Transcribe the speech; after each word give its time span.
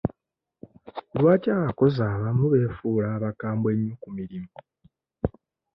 Lwaki 1.17 1.47
abakozi 1.57 1.99
abamu 2.11 2.45
beefuula 2.53 3.07
abakambwe 3.17 3.69
ennyo 3.73 3.95
ku 4.01 4.07
mirimu? 4.17 4.51